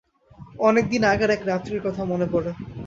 [0.59, 2.51] অনেক দিন আগের এক রাত্রির কথা মনে পড়ে।